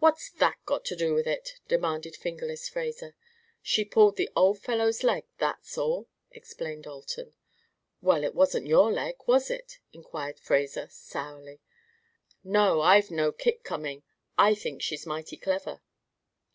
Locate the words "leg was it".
8.92-9.78